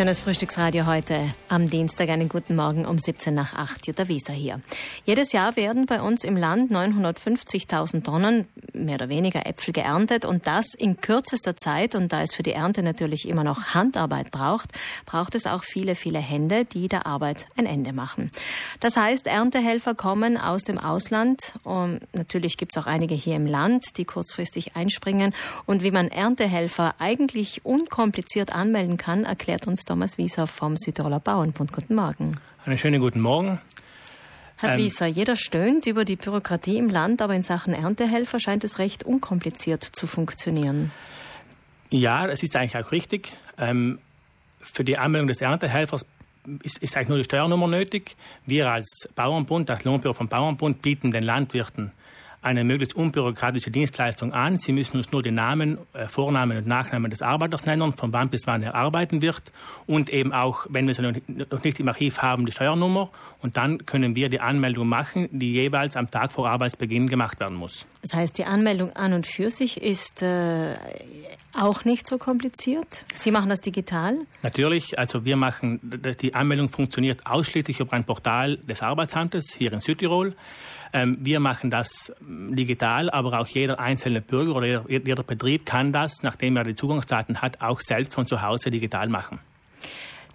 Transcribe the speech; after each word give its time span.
Schönes 0.00 0.20
Frühstücksradio 0.20 0.86
heute 0.86 1.28
am 1.50 1.68
Dienstag. 1.68 2.08
Einen 2.08 2.30
guten 2.30 2.56
Morgen 2.56 2.86
um 2.86 2.96
17 2.96 3.34
nach 3.34 3.52
8. 3.52 3.86
Jutta 3.86 4.08
Wieser 4.08 4.32
hier. 4.32 4.62
Jedes 5.04 5.32
Jahr 5.32 5.56
werden 5.56 5.84
bei 5.84 6.00
uns 6.00 6.24
im 6.24 6.38
Land 6.38 6.72
950.000 6.72 8.02
Tonnen 8.02 8.48
mehr 8.72 8.94
oder 8.94 9.10
weniger 9.10 9.44
Äpfel 9.46 9.74
geerntet 9.74 10.24
und 10.24 10.46
das 10.46 10.72
in 10.72 11.02
kürzester 11.02 11.54
Zeit. 11.54 11.94
Und 11.94 12.14
da 12.14 12.22
es 12.22 12.34
für 12.34 12.42
die 12.42 12.52
Ernte 12.52 12.82
natürlich 12.82 13.28
immer 13.28 13.44
noch 13.44 13.74
Handarbeit 13.74 14.30
braucht, 14.30 14.70
braucht 15.04 15.34
es 15.34 15.46
auch 15.46 15.62
viele, 15.62 15.94
viele 15.94 16.18
Hände, 16.18 16.64
die 16.64 16.88
der 16.88 17.06
Arbeit 17.06 17.46
ein 17.58 17.66
Ende 17.66 17.92
machen. 17.92 18.30
Das 18.80 18.96
heißt, 18.96 19.26
Erntehelfer 19.26 19.94
kommen 19.94 20.38
aus 20.38 20.62
dem 20.62 20.78
Ausland. 20.78 21.52
Und 21.62 22.00
natürlich 22.14 22.56
gibt 22.56 22.74
es 22.74 22.82
auch 22.82 22.86
einige 22.86 23.14
hier 23.14 23.36
im 23.36 23.44
Land, 23.44 23.84
die 23.98 24.06
kurzfristig 24.06 24.76
einspringen. 24.76 25.34
Und 25.66 25.82
wie 25.82 25.90
man 25.90 26.08
Erntehelfer 26.08 26.94
eigentlich 26.98 27.66
unkompliziert 27.66 28.54
anmelden 28.54 28.96
kann, 28.96 29.24
erklärt 29.24 29.66
uns 29.66 29.84
Thomas 29.90 30.18
Wieser 30.18 30.46
vom 30.46 30.76
Südtiroler 30.76 31.18
Bauernbund. 31.18 31.72
Guten 31.72 31.96
Morgen. 31.96 32.36
Einen 32.64 32.78
schönen 32.78 33.00
guten 33.00 33.18
Morgen. 33.18 33.58
Herr 34.56 34.74
ähm, 34.74 34.78
Wieser, 34.78 35.08
jeder 35.08 35.34
stöhnt 35.34 35.88
über 35.88 36.04
die 36.04 36.14
Bürokratie 36.14 36.76
im 36.76 36.88
Land, 36.88 37.20
aber 37.20 37.34
in 37.34 37.42
Sachen 37.42 37.74
Erntehelfer 37.74 38.38
scheint 38.38 38.62
es 38.62 38.78
recht 38.78 39.02
unkompliziert 39.02 39.82
zu 39.82 40.06
funktionieren. 40.06 40.92
Ja, 41.90 42.28
das 42.28 42.44
ist 42.44 42.54
eigentlich 42.54 42.76
auch 42.76 42.92
richtig. 42.92 43.32
Ähm, 43.58 43.98
für 44.60 44.84
die 44.84 44.96
Anmeldung 44.96 45.26
des 45.26 45.40
Erntehelfers 45.40 46.06
ist, 46.62 46.78
ist, 46.78 46.96
eigentlich 46.96 47.08
nur 47.08 47.18
die 47.18 47.24
Steuernummer 47.24 47.66
nötig. 47.66 48.14
Wir 48.46 48.70
als 48.70 49.08
Bauernbund, 49.16 49.68
das 49.68 49.82
Lohnbüro 49.82 50.12
vom 50.12 50.28
Bauernbund, 50.28 50.82
bieten 50.82 51.10
den 51.10 51.24
Landwirten 51.24 51.90
eine 52.42 52.64
möglichst 52.64 52.96
unbürokratische 52.96 53.70
Dienstleistung 53.70 54.32
an. 54.32 54.58
Sie 54.58 54.72
müssen 54.72 54.96
uns 54.96 55.12
nur 55.12 55.22
den 55.22 55.34
Namen, 55.34 55.78
äh, 55.92 56.06
Vornamen 56.06 56.56
und 56.56 56.66
Nachnamen 56.66 57.10
des 57.10 57.22
Arbeiters 57.22 57.66
nennen, 57.66 57.92
von 57.92 58.12
wann 58.12 58.30
bis 58.30 58.46
wann 58.46 58.62
er 58.62 58.74
arbeiten 58.74 59.20
wird 59.20 59.42
und 59.86 60.08
eben 60.10 60.32
auch, 60.32 60.66
wenn 60.70 60.86
wir 60.86 60.94
sie 60.94 61.02
noch 61.02 61.64
nicht 61.64 61.80
im 61.80 61.88
Archiv 61.88 62.18
haben, 62.18 62.46
die 62.46 62.52
Steuernummer. 62.52 63.10
Und 63.42 63.56
dann 63.56 63.84
können 63.84 64.14
wir 64.14 64.28
die 64.28 64.40
Anmeldung 64.40 64.88
machen, 64.88 65.28
die 65.32 65.52
jeweils 65.52 65.96
am 65.96 66.10
Tag 66.10 66.32
vor 66.32 66.48
Arbeitsbeginn 66.48 67.08
gemacht 67.08 67.40
werden 67.40 67.56
muss. 67.56 67.86
Das 68.02 68.14
heißt, 68.14 68.38
die 68.38 68.44
Anmeldung 68.44 68.92
an 68.96 69.12
und 69.12 69.26
für 69.26 69.50
sich 69.50 69.82
ist 69.82 70.22
äh, 70.22 70.76
auch 71.58 71.84
nicht 71.84 72.06
so 72.06 72.16
kompliziert. 72.16 73.04
Sie 73.12 73.30
machen 73.30 73.50
das 73.50 73.60
digital? 73.60 74.16
Natürlich. 74.42 74.98
Also 74.98 75.24
wir 75.24 75.36
machen, 75.36 75.80
die 76.20 76.34
Anmeldung 76.34 76.68
funktioniert 76.68 77.26
ausschließlich 77.26 77.80
über 77.80 77.92
ein 77.92 78.04
Portal 78.04 78.56
des 78.58 78.82
Arbeitsamtes 78.82 79.54
hier 79.56 79.72
in 79.72 79.80
Südtirol. 79.80 80.34
Ähm, 80.92 81.18
wir 81.20 81.40
machen 81.40 81.70
das 81.70 82.12
ähm, 82.20 82.54
digital, 82.56 83.10
aber 83.10 83.40
auch 83.40 83.46
jeder 83.46 83.78
einzelne 83.78 84.20
Bürger 84.20 84.56
oder 84.56 84.66
jeder, 84.66 85.06
jeder 85.06 85.22
Betrieb 85.22 85.66
kann 85.66 85.92
das, 85.92 86.22
nachdem 86.22 86.56
er 86.56 86.64
die 86.64 86.74
Zugangsdaten 86.74 87.42
hat, 87.42 87.60
auch 87.60 87.80
selbst 87.80 88.12
von 88.14 88.26
zu 88.26 88.42
Hause 88.42 88.70
digital 88.70 89.08
machen. 89.08 89.38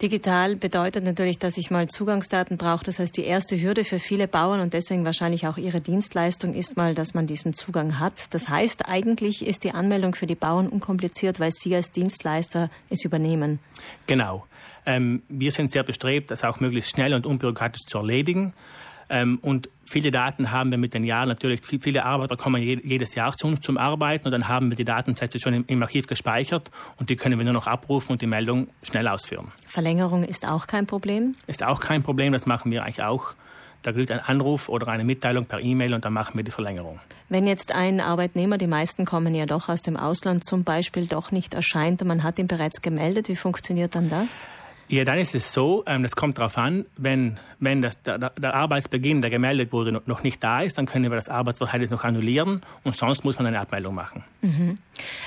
Digital 0.01 0.57
bedeutet 0.57 1.05
natürlich, 1.05 1.39
dass 1.39 1.57
ich 1.57 1.71
mal 1.71 1.87
Zugangsdaten 1.87 2.57
brauche. 2.57 2.83
Das 2.83 2.99
heißt, 2.99 3.15
die 3.15 3.23
erste 3.23 3.61
Hürde 3.61 3.85
für 3.85 3.97
viele 3.97 4.27
Bauern 4.27 4.59
und 4.59 4.73
deswegen 4.73 5.05
wahrscheinlich 5.05 5.47
auch 5.47 5.57
ihre 5.57 5.79
Dienstleistung 5.79 6.53
ist 6.53 6.75
mal, 6.75 6.93
dass 6.93 7.13
man 7.13 7.27
diesen 7.27 7.53
Zugang 7.53 7.97
hat. 7.97 8.33
Das 8.33 8.49
heißt, 8.49 8.89
eigentlich 8.89 9.45
ist 9.45 9.63
die 9.63 9.71
Anmeldung 9.71 10.13
für 10.13 10.27
die 10.27 10.35
Bauern 10.35 10.67
unkompliziert, 10.67 11.39
weil 11.39 11.51
sie 11.51 11.73
als 11.73 11.93
Dienstleister 11.93 12.69
es 12.89 13.05
übernehmen. 13.05 13.59
Genau. 14.05 14.45
Ähm, 14.85 15.23
wir 15.29 15.51
sind 15.53 15.71
sehr 15.71 15.83
bestrebt, 15.83 16.29
das 16.29 16.43
auch 16.43 16.59
möglichst 16.59 16.91
schnell 16.91 17.13
und 17.13 17.25
unbürokratisch 17.25 17.83
zu 17.87 17.97
erledigen. 17.97 18.53
Ähm, 19.09 19.39
und 19.41 19.69
viele 19.85 20.11
Daten 20.11 20.51
haben 20.51 20.71
wir 20.71 20.77
mit 20.77 20.93
den 20.93 21.03
Jahren 21.03 21.29
natürlich, 21.29 21.61
viele 21.63 22.05
Arbeiter 22.05 22.35
kommen 22.35 22.61
jedes 22.61 23.15
Jahr 23.15 23.31
zu 23.33 23.47
uns 23.47 23.61
zum 23.61 23.77
Arbeiten 23.77 24.25
und 24.25 24.31
dann 24.31 24.47
haben 24.47 24.69
wir 24.69 24.75
die 24.75 24.85
Datensätze 24.85 25.39
schon 25.39 25.65
im, 25.65 25.83
Archiv 25.83 26.07
gespeichert 26.07 26.71
und 26.97 27.09
die 27.09 27.15
können 27.15 27.37
wir 27.37 27.45
nur 27.45 27.53
noch 27.53 27.67
abrufen 27.67 28.13
und 28.13 28.21
die 28.21 28.27
Meldung 28.27 28.67
schnell 28.81 29.07
ausführen. 29.07 29.51
Verlängerung 29.67 30.23
ist 30.23 30.47
auch 30.47 30.67
kein 30.67 30.87
Problem? 30.87 31.33
Ist 31.47 31.63
auch 31.63 31.79
kein 31.79 32.03
Problem, 32.03 32.33
das 32.33 32.45
machen 32.45 32.71
wir 32.71 32.83
eigentlich 32.83 33.03
auch. 33.03 33.35
Da 33.83 33.91
genügt 33.91 34.09
ein 34.09 34.19
Anruf 34.19 34.67
oder 34.67 34.87
eine 34.87 35.03
Mitteilung 35.03 35.45
per 35.45 35.59
E-Mail 35.59 35.93
und 35.93 36.05
dann 36.05 36.13
machen 36.13 36.35
wir 36.35 36.43
die 36.43 36.49
Verlängerung. 36.49 36.99
Wenn 37.29 37.45
jetzt 37.45 37.71
ein 37.71 37.99
Arbeitnehmer, 37.99 38.57
die 38.57 38.65
meisten 38.65 39.05
kommen 39.05 39.35
ja 39.35 39.45
doch 39.45 39.69
aus 39.69 39.83
dem 39.83 39.95
Ausland, 39.95 40.43
zum 40.43 40.63
Beispiel 40.63 41.05
doch 41.05 41.31
nicht 41.31 41.53
erscheint 41.53 42.01
und 42.01 42.07
man 42.07 42.23
hat 42.23 42.39
ihn 42.39 42.47
bereits 42.47 42.81
gemeldet, 42.81 43.29
wie 43.29 43.35
funktioniert 43.35 43.93
dann 43.93 44.09
das? 44.09 44.47
Ja, 44.87 45.03
dann 45.03 45.17
ist 45.17 45.33
es 45.33 45.51
so, 45.51 45.83
ähm, 45.87 46.03
das 46.03 46.15
kommt 46.15 46.37
darauf 46.37 46.57
an, 46.57 46.85
wenn, 46.95 47.39
wenn 47.59 47.81
das, 47.81 47.99
der, 48.03 48.17
der, 48.17 48.53
Arbeitsbeginn, 48.53 49.21
der 49.21 49.31
gemeldet 49.31 49.73
wurde, 49.73 49.91
noch 49.91 50.21
nicht 50.21 50.43
da 50.43 50.61
ist, 50.61 50.77
dann 50.77 50.85
können 50.85 51.09
wir 51.09 51.15
das 51.15 51.27
Arbeitsverhältnis 51.27 51.89
noch 51.89 52.03
annullieren 52.03 52.61
und 52.83 52.95
sonst 52.95 53.23
muss 53.23 53.37
man 53.37 53.47
eine 53.47 53.59
Abmeldung 53.59 53.95
machen. 53.95 54.23
Mhm. 54.41 54.77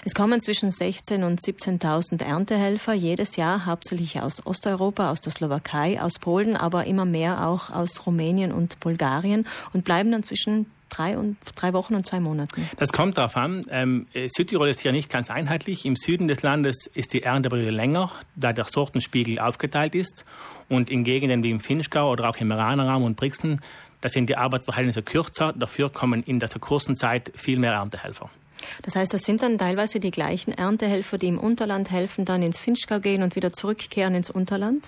Es 0.05 0.15
kommen 0.15 0.41
zwischen 0.41 0.71
16.000 0.71 1.27
und 1.27 1.41
17.000 1.41 2.25
Erntehelfer 2.25 2.95
jedes 2.95 3.35
Jahr, 3.35 3.67
hauptsächlich 3.67 4.21
aus 4.21 4.47
Osteuropa, 4.47 5.11
aus 5.11 5.21
der 5.21 5.33
Slowakei, 5.33 6.01
aus 6.01 6.21
Polen, 6.21 6.57
aber 6.57 6.87
immer 6.87 7.05
mehr 7.05 7.47
auch 7.47 7.71
aus 7.71 8.07
Rumänien 8.07 8.53
und 8.53 8.79
Bulgarien 8.79 9.47
und 9.73 9.85
bleiben 9.85 10.13
dann 10.13 10.23
zwischen 10.23 10.67
drei, 10.89 11.19
und, 11.19 11.37
drei 11.55 11.73
Wochen 11.73 11.95
und 11.95 12.07
zwei 12.07 12.21
Monaten? 12.21 12.69
Das 12.77 12.93
kommt 12.93 13.19
darauf 13.19 13.37
an. 13.37 13.63
Ähm, 13.71 14.07
Südtirol 14.15 14.69
ist 14.69 14.81
hier 14.81 14.93
nicht 14.93 15.11
ganz 15.11 15.31
einheitlich. 15.31 15.85
Im 15.85 15.97
Süden 15.97 16.29
des 16.29 16.43
Landes 16.43 16.89
ist 16.95 17.13
die 17.13 17.23
Ernteperiode 17.23 17.71
länger, 17.71 18.11
da 18.37 18.53
der 18.53 18.65
Sortenspiegel 18.65 19.39
aufgeteilt 19.39 19.95
ist. 19.95 20.25
Und 20.69 20.91
in 20.91 21.05
Gegenden 21.05 21.43
wie 21.43 21.51
im 21.51 21.61
Finchgau 21.61 22.11
oder 22.11 22.29
auch 22.29 22.37
im 22.37 22.49
Meranerraum 22.49 23.03
und 23.03 23.17
Brixen, 23.17 23.61
da 24.01 24.09
sind 24.09 24.29
die 24.29 24.37
Arbeitsverhältnisse 24.37 25.03
kürzer. 25.03 25.53
Dafür 25.53 25.91
kommen 25.91 26.23
in 26.23 26.39
dieser 26.39 26.59
kurzen 26.59 26.97
Zeit 26.97 27.33
viel 27.35 27.59
mehr 27.59 27.73
Erntehelfer. 27.73 28.31
Das 28.83 28.97
heißt, 28.97 29.13
das 29.13 29.23
sind 29.23 29.43
dann 29.43 29.59
teilweise 29.59 30.01
die 30.01 30.11
gleichen 30.11 30.53
Erntehelfer, 30.53 31.19
die 31.19 31.29
im 31.29 31.39
Unterland 31.39 31.91
helfen, 31.91 32.25
dann 32.25 32.43
ins 32.43 32.59
Finchgau 32.59 33.01
gehen 33.01 33.23
und 33.23 33.37
wieder 33.37 33.53
zurückkehren 33.53 34.15
ins 34.15 34.31
Unterland? 34.31 34.87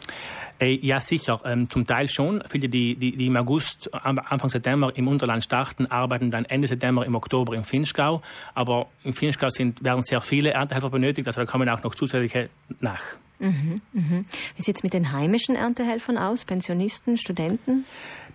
Äh, 0.60 0.78
ja, 0.82 1.00
sicher. 1.00 1.40
Ähm, 1.44 1.70
zum 1.70 1.86
Teil 1.86 2.08
schon. 2.08 2.42
Viele, 2.48 2.68
die, 2.68 2.94
die, 2.94 3.16
die 3.16 3.26
im 3.26 3.36
August, 3.36 3.92
Anfang 3.94 4.50
September 4.50 4.92
im 4.94 5.08
Unterland 5.08 5.42
starten, 5.42 5.86
arbeiten 5.86 6.30
dann 6.30 6.44
Ende 6.44 6.68
September, 6.68 7.04
im 7.06 7.14
Oktober 7.14 7.54
im 7.54 7.64
Finchgau. 7.64 8.22
Aber 8.54 8.88
im 9.04 9.14
Finchgau 9.14 9.48
sind, 9.48 9.82
werden 9.82 10.02
sehr 10.02 10.20
viele 10.20 10.50
Erntehelfer 10.50 10.90
benötigt, 10.90 11.26
also 11.26 11.40
da 11.40 11.46
kommen 11.46 11.68
auch 11.68 11.82
noch 11.82 11.94
zusätzliche 11.94 12.50
nach. 12.80 13.02
Mhm, 13.38 13.80
mhm. 13.92 14.26
Wie 14.56 14.62
sieht 14.62 14.76
es 14.76 14.82
mit 14.82 14.92
den 14.92 15.12
heimischen 15.12 15.56
Erntehelfern 15.56 16.18
aus? 16.18 16.44
Pensionisten, 16.44 17.16
Studenten? 17.16 17.86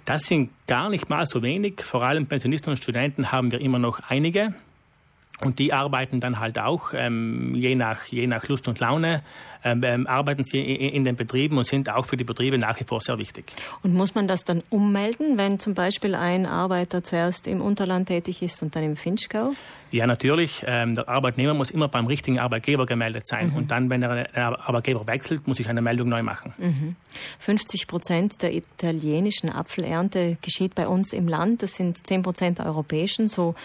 Das 0.06 0.24
sind 0.24 0.50
gar 0.68 0.90
nicht 0.90 1.10
mal 1.10 1.26
so 1.26 1.42
wenig. 1.42 1.82
Vor 1.82 2.04
allem 2.04 2.28
Pensionisten 2.28 2.72
und 2.72 2.78
Studenten 2.78 3.32
haben 3.32 3.52
wir 3.52 3.62
immer 3.62 3.80
noch 3.80 4.00
einige. 4.08 4.54
Und 5.44 5.60
die 5.60 5.74
arbeiten 5.74 6.20
dann 6.20 6.40
halt 6.40 6.58
auch, 6.58 6.94
ähm, 6.94 7.54
je, 7.56 7.76
nach, 7.76 8.06
je 8.06 8.26
nach 8.26 8.48
Lust 8.48 8.68
und 8.68 8.80
Laune, 8.80 9.22
ähm, 9.66 9.84
ähm 9.84 10.08
arbeiten 10.08 10.46
sie 10.46 10.60
in, 10.60 10.94
in, 10.94 11.04
den 11.04 11.16
Betrieben 11.16 11.58
und 11.58 11.66
sind 11.66 11.90
auch 11.90 12.06
für 12.06 12.16
die 12.16 12.24
Betriebe 12.24 12.58
nach 12.58 12.80
wie 12.80 12.86
vor 12.86 13.02
sehr 13.02 13.18
wichtig. 13.18 13.52
Und 13.84 13.94
muss 13.94 14.16
man 14.16 14.28
das 14.28 14.46
dann 14.46 14.64
ummelden, 14.70 15.38
wenn 15.38 15.60
zum 15.60 15.74
Beispiel 15.74 16.16
ein 16.16 16.46
Arbeiter 16.46 17.04
zuerst 17.04 17.48
im 17.48 17.62
Unterland 17.62 18.08
tätig 18.08 18.42
ist 18.42 18.62
und 18.64 18.76
dann 18.76 18.84
im 18.84 18.96
Finchgau? 18.96 19.54
Ja, 19.92 20.08
natürlich. 20.08 20.64
Ähm, 20.68 20.96
der 20.96 21.08
Arbeitnehmer 21.10 21.54
muss 21.54 21.70
immer 21.70 21.88
beim 21.88 22.08
richtigen 22.08 22.40
Arbeitgeber 22.40 22.86
gemeldet 22.86 23.28
sein. 23.28 23.52
Mhm. 23.52 23.56
Und 23.56 23.72
dann, 23.72 23.90
wenn 23.90 24.04
er 24.04 24.24
den 24.24 24.36
Arbeitgeber 24.36 25.08
wechselt, 25.08 25.48
muss 25.48 25.60
ich 25.60 25.68
eine 25.70 25.82
Meldung 25.82 26.10
neu 26.10 26.24
machen. 26.24 26.54
Mhm. 26.58 26.96
50 27.40 27.88
Prozent 27.88 28.42
der 28.42 28.54
italienischen 28.54 29.50
Apfelernte 29.50 30.38
geschieht 30.42 30.76
bei 30.76 30.88
uns 30.88 31.14
im 31.14 31.28
Land. 31.28 31.64
Das 31.64 31.76
sind 31.76 32.06
10 32.06 32.24
Prozent 32.24 32.60
der 32.60 32.66
europäischen. 32.66 33.28
So 33.28 33.56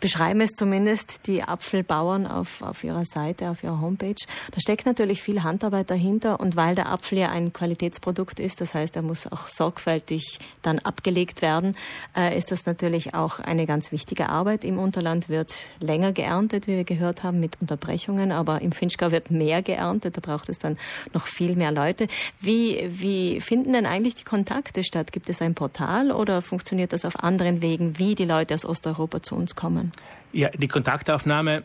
beschreiben 0.00 0.40
es 0.40 0.50
zumindest 0.50 1.26
die 1.26 1.42
Apfelbauern 1.42 2.26
auf, 2.26 2.62
auf 2.62 2.84
ihrer 2.84 3.04
Seite, 3.04 3.50
auf 3.50 3.64
ihrer 3.64 3.80
Homepage. 3.80 4.14
Da 4.52 4.60
steckt 4.60 4.86
natürlich 4.86 5.22
viel 5.22 5.42
Handarbeit 5.42 5.90
dahinter 5.90 6.40
und 6.40 6.56
weil 6.56 6.74
der 6.74 6.88
Apfel 6.88 7.18
ja 7.18 7.30
ein 7.30 7.52
Qualitätsprodukt 7.52 8.40
ist, 8.40 8.60
das 8.60 8.74
heißt, 8.74 8.96
er 8.96 9.02
muss 9.02 9.30
auch 9.30 9.46
sorgfältig 9.46 10.38
dann 10.62 10.78
abgelegt 10.78 11.42
werden, 11.42 11.76
äh, 12.16 12.36
ist 12.36 12.52
das 12.52 12.66
natürlich 12.66 13.14
auch 13.14 13.40
eine 13.40 13.66
ganz 13.66 13.92
wichtige 13.92 14.28
Arbeit. 14.28 14.64
Im 14.64 14.78
Unterland 14.78 15.28
wird 15.28 15.54
länger 15.80 16.12
geerntet, 16.12 16.66
wie 16.66 16.76
wir 16.76 16.84
gehört 16.84 17.22
haben, 17.22 17.40
mit 17.40 17.60
Unterbrechungen, 17.60 18.32
aber 18.32 18.62
im 18.62 18.72
Finchgau 18.72 19.10
wird 19.10 19.30
mehr 19.30 19.62
geerntet, 19.62 20.16
da 20.16 20.20
braucht 20.20 20.48
es 20.48 20.58
dann 20.58 20.78
noch 21.12 21.26
viel 21.26 21.56
mehr 21.56 21.72
Leute. 21.72 22.06
Wie, 22.40 22.88
wie 22.88 23.40
finden 23.40 23.72
denn 23.72 23.86
eigentlich 23.86 24.14
die 24.14 24.24
Kontakte 24.24 24.84
statt? 24.84 25.12
Gibt 25.12 25.28
es 25.28 25.42
ein 25.42 25.54
Portal 25.54 26.12
oder 26.12 26.42
funktioniert 26.42 26.92
das 26.92 27.04
auf 27.04 27.22
anderen 27.22 27.62
Wegen, 27.62 27.98
wie 27.98 28.14
die 28.14 28.24
Leute 28.24 28.54
aus 28.54 28.64
Osteuropa 28.64 29.22
zu 29.22 29.34
uns 29.34 29.56
kommen? 29.56 29.87
Ja, 30.32 30.50
die 30.50 30.68
Kontaktaufnahme 30.68 31.64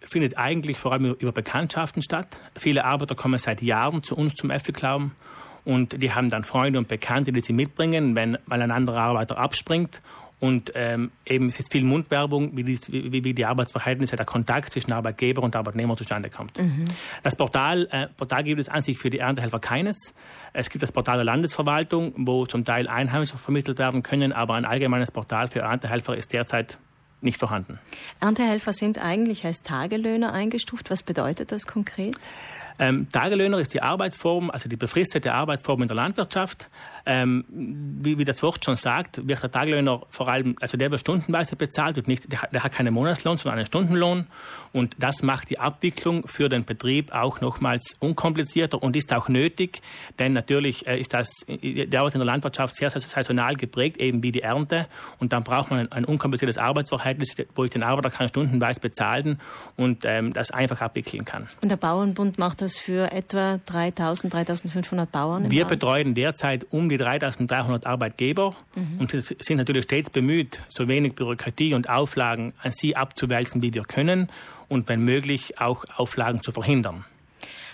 findet 0.00 0.36
eigentlich 0.38 0.78
vor 0.78 0.92
allem 0.92 1.14
über 1.14 1.32
Bekanntschaften 1.32 2.02
statt. 2.02 2.38
Viele 2.56 2.84
Arbeiter 2.84 3.14
kommen 3.14 3.38
seit 3.38 3.62
Jahren 3.62 4.02
zu 4.02 4.16
uns 4.16 4.34
zum 4.34 4.50
Äpfelklauben 4.50 5.12
und 5.64 6.00
die 6.00 6.12
haben 6.12 6.30
dann 6.30 6.44
Freunde 6.44 6.78
und 6.78 6.88
Bekannte, 6.88 7.32
die 7.32 7.40
sie 7.40 7.52
mitbringen, 7.52 8.14
wenn 8.14 8.38
mal 8.46 8.62
ein 8.62 8.70
anderer 8.70 9.00
Arbeiter 9.00 9.36
abspringt. 9.36 10.00
Und 10.38 10.70
ähm, 10.74 11.12
eben 11.24 11.48
ist 11.48 11.58
jetzt 11.58 11.72
viel 11.72 11.82
Mundwerbung, 11.82 12.54
wie 12.56 12.62
die, 12.62 12.78
wie, 12.88 13.24
wie 13.24 13.32
die 13.32 13.46
Arbeitsverhältnisse, 13.46 14.16
der 14.16 14.26
Kontakt 14.26 14.70
zwischen 14.72 14.92
Arbeitgeber 14.92 15.42
und 15.42 15.56
Arbeitnehmer 15.56 15.96
zustande 15.96 16.28
kommt. 16.28 16.58
Mhm. 16.58 16.84
Das 17.22 17.36
Portal, 17.36 17.88
äh, 17.90 18.08
Portal 18.08 18.44
gibt 18.44 18.60
es 18.60 18.68
an 18.68 18.82
sich 18.82 18.98
für 18.98 19.08
die 19.08 19.18
Erntehelfer 19.18 19.58
keines. 19.58 19.96
Es 20.52 20.68
gibt 20.68 20.82
das 20.82 20.92
Portal 20.92 21.16
der 21.16 21.24
Landesverwaltung, 21.24 22.12
wo 22.18 22.44
zum 22.44 22.64
Teil 22.64 22.86
Einheimische 22.86 23.38
vermittelt 23.38 23.78
werden 23.78 24.02
können, 24.02 24.32
aber 24.32 24.54
ein 24.54 24.66
allgemeines 24.66 25.10
Portal 25.10 25.48
für 25.48 25.60
Erntehelfer 25.60 26.14
ist 26.16 26.32
derzeit 26.34 26.78
nicht 27.20 27.38
vorhanden. 27.38 27.78
Erntehelfer 28.20 28.72
sind 28.72 28.98
eigentlich 28.98 29.44
als 29.44 29.62
Tagelöhner 29.62 30.32
eingestuft. 30.32 30.90
Was 30.90 31.02
bedeutet 31.02 31.52
das 31.52 31.66
konkret? 31.66 32.18
Ähm, 32.78 33.08
Tagelöhner 33.10 33.58
ist 33.58 33.74
die 33.74 33.82
Arbeitsform, 33.82 34.50
also 34.50 34.68
die 34.68 34.76
befristete 34.76 35.32
Arbeitsform 35.32 35.82
in 35.82 35.88
der 35.88 35.96
Landwirtschaft. 35.96 36.68
Ähm, 37.08 37.44
wie, 37.48 38.18
wie 38.18 38.24
das 38.24 38.42
Wort 38.42 38.64
schon 38.64 38.74
sagt, 38.74 39.28
wird 39.28 39.40
der 39.40 39.50
Tagelöhner 39.50 40.02
vor 40.10 40.26
allem, 40.26 40.56
also 40.60 40.76
der 40.76 40.90
wird 40.90 41.00
stundenweise 41.00 41.54
bezahlt 41.54 41.96
und 41.98 42.08
nicht, 42.08 42.32
der, 42.32 42.48
der 42.52 42.64
hat 42.64 42.72
keinen 42.72 42.92
Monatslohn, 42.92 43.36
sondern 43.36 43.58
einen 43.58 43.66
Stundenlohn. 43.66 44.26
Und 44.72 44.96
das 44.98 45.22
macht 45.22 45.50
die 45.50 45.60
Abwicklung 45.60 46.26
für 46.26 46.48
den 46.48 46.64
Betrieb 46.64 47.12
auch 47.12 47.40
nochmals 47.40 47.94
unkomplizierter 48.00 48.82
und 48.82 48.96
ist 48.96 49.12
auch 49.14 49.28
nötig, 49.28 49.82
denn 50.18 50.32
natürlich 50.32 50.86
äh, 50.88 50.98
ist 50.98 51.14
das, 51.14 51.28
die 51.46 51.96
Arbeit 51.96 52.14
in 52.14 52.20
der 52.20 52.26
Landwirtschaft 52.26 52.74
sehr, 52.74 52.90
sehr 52.90 53.00
saisonal 53.00 53.54
geprägt, 53.54 53.98
eben 53.98 54.24
wie 54.24 54.32
die 54.32 54.42
Ernte. 54.42 54.88
Und 55.20 55.32
dann 55.32 55.44
braucht 55.44 55.70
man 55.70 55.80
ein, 55.80 55.92
ein 55.92 56.04
unkompliziertes 56.04 56.58
Arbeitsverhältnis, 56.58 57.36
wo 57.54 57.64
ich 57.64 57.70
den 57.70 57.84
Arbeiter 57.84 58.10
kann 58.10 58.28
stundenweise 58.28 58.80
bezahlen 58.80 59.40
und 59.76 60.04
ähm, 60.04 60.32
das 60.32 60.50
einfach 60.50 60.80
abwickeln 60.80 61.24
kann. 61.24 61.46
Und 61.60 61.70
der 61.70 61.76
Bauernbund 61.76 62.38
macht 62.38 62.62
das 62.66 62.78
für 62.78 63.12
etwa 63.12 63.60
3000, 63.66 64.32
3500 64.32 65.10
Bauern? 65.10 65.50
Wir 65.50 65.60
Land? 65.60 65.70
betreuen 65.70 66.14
derzeit 66.14 66.66
um 66.70 66.88
die 66.88 66.96
3300 66.96 67.86
Arbeitgeber 67.86 68.54
mhm. 68.74 69.00
und 69.00 69.10
sind 69.10 69.56
natürlich 69.56 69.84
stets 69.84 70.10
bemüht, 70.10 70.62
so 70.68 70.88
wenig 70.88 71.14
Bürokratie 71.14 71.74
und 71.74 71.88
Auflagen 71.88 72.52
an 72.62 72.72
sie 72.72 72.96
abzuwälzen, 72.96 73.62
wie 73.62 73.72
wir 73.72 73.84
können 73.84 74.28
und 74.68 74.88
wenn 74.88 75.00
möglich 75.00 75.60
auch 75.60 75.84
Auflagen 75.96 76.42
zu 76.42 76.50
verhindern. 76.50 77.04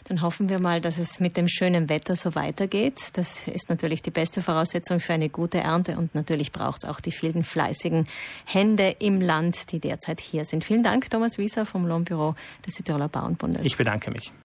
Dann 0.04 0.20
hoffen 0.20 0.48
wir 0.48 0.58
mal, 0.58 0.80
dass 0.80 0.98
es 0.98 1.20
mit 1.20 1.36
dem 1.36 1.48
schönen 1.48 1.88
Wetter 1.88 2.16
so 2.16 2.34
weitergeht. 2.34 3.10
Das 3.14 3.46
ist 3.46 3.70
natürlich 3.70 4.02
die 4.02 4.10
beste 4.10 4.42
Voraussetzung 4.42 5.00
für 5.00 5.12
eine 5.12 5.28
gute 5.28 5.58
Ernte 5.58 5.96
und 5.96 6.14
natürlich 6.14 6.52
braucht 6.52 6.82
es 6.82 6.90
auch 6.90 7.00
die 7.00 7.12
vielen 7.12 7.44
fleißigen 7.44 8.06
Hände 8.44 8.96
im 8.98 9.20
Land, 9.20 9.70
die 9.72 9.78
derzeit 9.78 10.20
hier 10.20 10.44
sind. 10.44 10.64
Vielen 10.64 10.82
Dank, 10.82 11.08
Thomas 11.08 11.38
Wieser 11.38 11.66
vom 11.66 11.86
Lohnbüro 11.86 12.34
des 12.66 12.74
Südtiroler 12.74 13.08
Bauernbundes. 13.08 13.64
Ich 13.64 13.76
bedanke 13.76 14.10
mich. 14.10 14.32